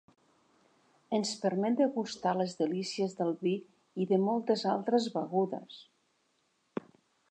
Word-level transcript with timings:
Ens 1.17 1.33
permet 1.43 1.77
degustar 1.81 2.33
les 2.39 2.57
delícies 2.63 3.15
del 3.21 3.31
vi 3.45 3.55
i 4.05 4.11
de 4.15 4.21
moltes 4.27 4.67
altres 4.75 5.11
begudes. 5.21 5.81